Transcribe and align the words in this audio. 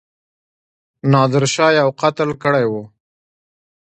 نادرشاه 1.11 1.71
یو 1.79 1.89
قتل 2.01 2.29
کړی 2.43 2.65
وو. 2.71 2.83